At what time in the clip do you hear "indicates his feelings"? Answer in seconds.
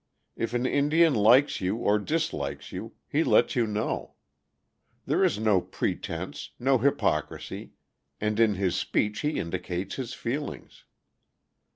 9.39-10.85